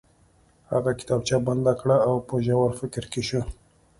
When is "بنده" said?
1.47-1.73